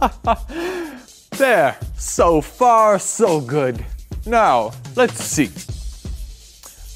there, 1.30 1.76
so 1.96 2.40
far, 2.40 2.98
so 2.98 3.40
good. 3.40 3.84
Now, 4.26 4.72
let's 4.96 5.22
see. 5.22 5.50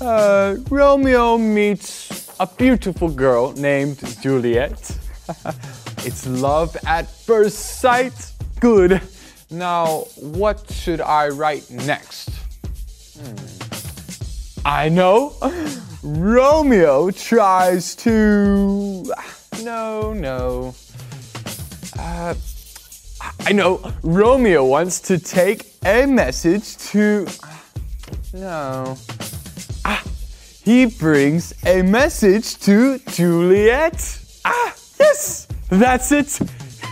Uh, 0.01 0.57
Romeo 0.71 1.37
meets 1.39 2.33
a 2.41 2.47
beautiful 2.47 3.09
girl 3.09 3.53
named 3.53 3.99
Juliet. 4.23 4.97
it's 5.99 6.27
love 6.27 6.77
at 6.87 7.11
first 7.11 7.81
sight. 7.81 8.33
Good. 8.61 9.03
Now, 9.51 10.05
what 10.21 10.71
should 10.71 11.01
I 11.01 11.29
write 11.29 11.69
next? 11.71 12.31
Hmm. 13.19 13.59
I 14.65 14.89
know. 14.89 15.35
Romeo 16.03 17.11
tries 17.11 17.95
to. 17.97 19.05
No, 19.65 20.13
no. 20.13 20.73
Uh, 21.99 22.33
I 23.49 23.53
know. 23.53 23.81
Romeo 24.03 24.63
wants 24.63 25.01
to 25.09 25.19
take 25.19 25.73
a 25.83 26.05
message 26.05 26.77
to. 26.91 27.27
No. 28.35 28.99
Ah, 29.87 30.05
he 30.63 30.85
brings 30.85 31.55
a 31.65 31.81
message 31.81 32.59
to 32.59 32.99
Juliet. 33.09 34.21
Ah, 34.45 34.75
yes, 35.01 35.49
that's 35.71 36.13
it. 36.13 36.39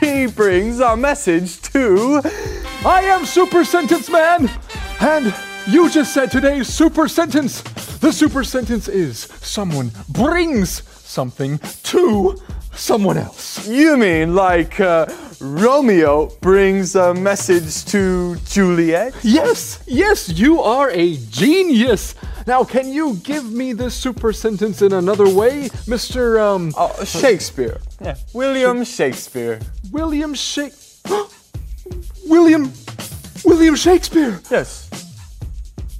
He 0.00 0.28
brings 0.28 0.80
a 0.80 0.96
message 0.96 1.60
to. 1.72 2.22
I 2.86 3.02
am 3.02 3.26
Super 3.26 3.62
Sentence 3.62 4.08
Man, 4.08 4.50
and 5.00 5.34
you 5.66 5.90
just 5.90 6.14
said 6.14 6.30
today's 6.30 6.68
super 6.68 7.06
sentence. 7.06 7.60
The 7.98 8.10
super 8.10 8.44
sentence 8.44 8.88
is 8.88 9.18
someone 9.42 9.90
brings 10.08 10.82
something 11.06 11.58
to 11.82 12.38
someone 12.72 13.18
else. 13.18 13.68
You 13.68 13.98
mean 13.98 14.34
like 14.34 14.80
uh, 14.80 15.04
Romeo 15.40 16.26
brings 16.40 16.94
a 16.96 17.12
message 17.14 17.84
to 17.86 18.36
Juliet? 18.46 19.14
Yes, 19.22 19.82
yes, 19.86 20.28
you 20.30 20.60
are 20.62 20.90
a 20.90 21.16
genius. 21.30 22.14
Now, 22.46 22.64
can 22.64 22.92
you 22.92 23.14
give 23.16 23.50
me 23.50 23.72
this 23.72 23.94
super 23.94 24.32
sentence 24.32 24.80
in 24.82 24.92
another 24.92 25.28
way, 25.28 25.68
Mr. 25.86 26.40
Um, 26.40 26.72
Oh, 26.76 27.04
Shakespeare. 27.04 27.80
Yeah, 28.00 28.16
William 28.32 28.84
Shakespeare. 28.84 29.60
William 29.90 30.34
Shake. 30.34 30.72
William. 32.26 32.72
William 33.44 33.74
Shakespeare. 33.76 34.40
Yes. 34.50 34.88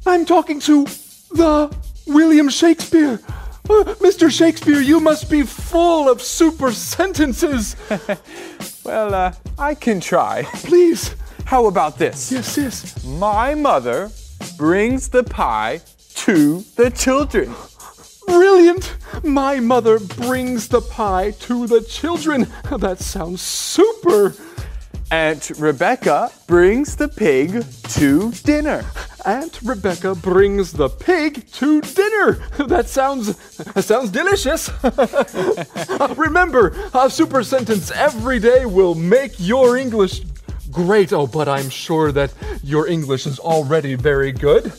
I'm 0.07 0.25
talking 0.25 0.61
to 0.61 0.85
the 1.33 1.77
William 2.07 2.49
Shakespeare. 2.49 3.21
Uh, 3.69 3.85
Mr. 4.01 4.31
Shakespeare, 4.31 4.81
you 4.81 5.01
must 5.01 5.31
be 5.31 5.43
full 5.43 6.09
of 6.09 6.23
super 6.23 6.73
sentences. 6.73 7.77
Well, 8.87 9.15
uh, 9.15 9.33
I 9.59 9.75
can 9.75 9.99
try. 9.99 10.45
Please. 10.63 11.17
How 11.45 11.67
about 11.67 11.99
this? 11.99 12.31
Yes, 12.31 12.57
yes. 12.57 13.05
My 13.05 13.53
mother 13.53 14.11
brings 14.57 15.09
the 15.09 15.25
pie 15.25 15.81
to 16.15 16.65
the 16.77 16.91
children. 16.91 17.53
Brilliant! 18.29 18.97
My 19.25 19.59
mother 19.59 19.99
brings 19.99 20.69
the 20.69 20.81
pie 20.81 21.33
to 21.41 21.67
the 21.67 21.81
children. 21.81 22.47
That 22.79 23.01
sounds 23.01 23.43
super. 23.43 24.35
Aunt 25.11 25.51
Rebecca 25.59 26.31
brings 26.47 26.95
the 26.95 27.09
pig 27.09 27.65
to 27.91 28.31
dinner. 28.45 28.85
Aunt 29.27 29.59
Rebecca 29.65 30.15
brings 30.15 30.73
the 30.73 30.89
pig 30.89 31.47
to 31.53 31.81
dinner. 31.81 32.39
That 32.67 32.89
sounds 32.89 33.37
that 33.75 33.85
sounds 33.85 34.11
delicious. 34.11 34.71
Remember, 36.19 36.75
a 36.95 37.11
super 37.11 37.43
sentence 37.45 37.91
every 37.91 38.39
day 38.39 38.67
will 38.67 38.95
make 38.95 39.33
your 39.39 39.77
English 39.77 40.23
great. 40.71 41.13
Oh, 41.13 41.27
but 41.27 41.49
I'm 41.49 41.71
sure 41.71 42.13
that 42.13 42.33
your 42.63 42.87
English 42.89 43.27
is 43.27 43.39
already 43.39 43.95
very 43.95 44.33
good. 44.33 44.73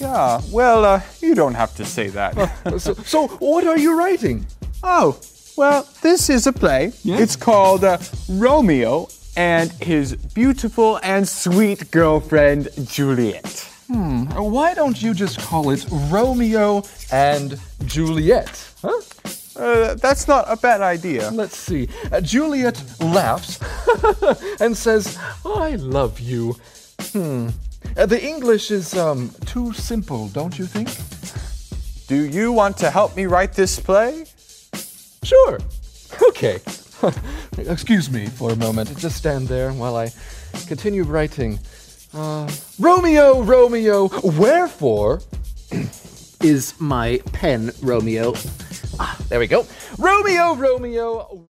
Yeah, 0.00 0.40
well, 0.50 0.84
uh, 0.84 1.00
you 1.20 1.34
don't 1.34 1.54
have 1.54 1.74
to 1.76 1.84
say 1.84 2.08
that. 2.08 2.34
So, 2.78 2.94
so 2.94 3.28
what 3.40 3.66
are 3.66 3.78
you 3.78 3.98
writing? 3.98 4.46
oh, 4.82 5.18
well, 5.56 5.86
this 6.02 6.30
is 6.30 6.46
a 6.46 6.52
play. 6.52 6.92
Yeah? 7.04 7.18
It's 7.18 7.36
called 7.36 7.84
uh, 7.84 7.98
Romeo 8.28 9.08
and 9.36 9.70
his 9.82 10.16
beautiful 10.34 10.98
and 11.02 11.28
sweet 11.28 11.90
girlfriend, 11.90 12.68
Juliet. 12.84 13.71
Why 13.88 14.74
don't 14.74 15.02
you 15.02 15.14
just 15.14 15.40
call 15.40 15.70
it 15.70 15.86
Romeo 15.90 16.82
and 17.10 17.58
Juliet? 17.84 18.72
Huh? 18.82 19.00
Uh, 19.54 19.94
that's 19.94 20.26
not 20.26 20.44
a 20.48 20.56
bad 20.56 20.80
idea. 20.80 21.30
Let's 21.30 21.56
see. 21.56 21.88
Uh, 22.10 22.20
Juliet 22.20 22.82
laughs 23.00 23.60
and 24.60 24.76
says, 24.76 25.18
I 25.44 25.76
love 25.76 26.20
you. 26.20 26.56
Hmm. 27.12 27.48
Uh, 27.96 28.06
the 28.06 28.22
English 28.24 28.70
is 28.70 28.96
um, 28.96 29.30
too 29.44 29.72
simple, 29.72 30.28
don't 30.28 30.58
you 30.58 30.66
think? 30.66 30.88
Do 32.06 32.16
you 32.16 32.52
want 32.52 32.78
to 32.78 32.90
help 32.90 33.14
me 33.16 33.26
write 33.26 33.52
this 33.52 33.78
play? 33.78 34.24
Sure. 35.22 35.58
Okay. 36.28 36.60
Excuse 37.58 38.10
me 38.10 38.26
for 38.26 38.52
a 38.52 38.56
moment. 38.56 38.96
Just 38.96 39.16
stand 39.16 39.48
there 39.48 39.72
while 39.72 39.96
I 39.96 40.10
continue 40.66 41.04
writing. 41.04 41.58
Uh, 42.14 42.50
Romeo, 42.78 43.42
Romeo, 43.42 44.08
wherefore 44.22 45.20
is 46.42 46.74
my 46.78 47.20
pen, 47.32 47.72
Romeo? 47.80 48.34
Ah, 49.00 49.16
there 49.28 49.38
we 49.38 49.46
go. 49.46 49.66
Romeo, 49.98 50.54
Romeo. 50.54 51.48